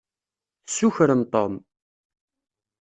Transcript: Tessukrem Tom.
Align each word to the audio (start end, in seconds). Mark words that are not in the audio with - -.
Tessukrem 0.65 1.21
Tom. 1.33 1.53